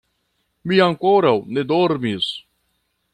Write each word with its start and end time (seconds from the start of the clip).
Mi 0.71 0.79
ankoraŭ 0.85 1.35
ne 1.57 1.67
dormis. 1.75 2.31